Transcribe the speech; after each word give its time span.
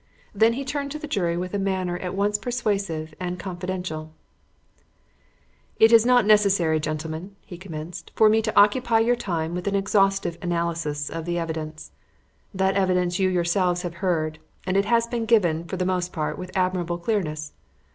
Then 0.33 0.53
he 0.53 0.65
turned 0.65 0.89
to 0.93 0.97
the 0.97 1.05
jury 1.05 1.37
with 1.37 1.53
a 1.53 1.59
manner 1.59 1.95
at 1.99 2.15
once 2.15 2.39
persuasive 2.39 3.13
and 3.19 3.37
confidential 3.37 4.09
"It 5.79 5.91
is 5.93 6.07
not 6.07 6.25
necessary, 6.25 6.79
gentlemen," 6.79 7.35
he 7.45 7.55
commenced, 7.55 8.11
"for 8.15 8.27
me 8.27 8.41
to 8.41 8.59
occupy 8.59 8.97
your 8.97 9.15
time 9.15 9.53
with 9.53 9.67
an 9.67 9.75
exhaustive 9.75 10.39
analysis 10.41 11.11
of 11.11 11.25
the 11.25 11.37
evidence. 11.37 11.91
That 12.51 12.73
evidence 12.73 13.19
you 13.19 13.29
yourselves 13.29 13.83
have 13.83 13.93
heard, 14.01 14.39
and 14.65 14.75
it 14.75 14.85
has 14.85 15.05
been 15.05 15.25
given, 15.25 15.65
for 15.65 15.77
the 15.77 15.85
most 15.85 16.11
part, 16.11 16.35
with 16.35 16.49
admirable 16.57 16.97
clearness. 16.97 17.53